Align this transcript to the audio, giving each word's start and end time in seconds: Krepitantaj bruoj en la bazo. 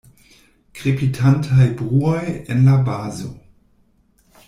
Krepitantaj 0.79 1.67
bruoj 1.83 2.25
en 2.55 2.65
la 2.71 2.79
bazo. 2.91 3.33